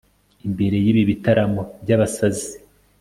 [0.47, 2.49] imbere yibi bitaramo byabasazi